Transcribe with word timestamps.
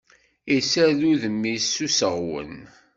Issared 0.57 1.01
udem-is 1.11 1.65
s 1.73 1.75
useɣwen. 1.85 2.53